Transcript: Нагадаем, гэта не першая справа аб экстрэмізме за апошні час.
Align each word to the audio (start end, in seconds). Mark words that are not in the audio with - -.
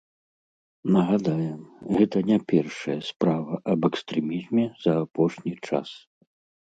Нагадаем, 0.93 1.59
гэта 1.97 2.17
не 2.29 2.37
першая 2.51 2.95
справа 3.09 3.59
аб 3.73 3.79
экстрэмізме 3.91 4.65
за 4.87 4.95
апошні 5.03 5.53
час. 5.69 5.89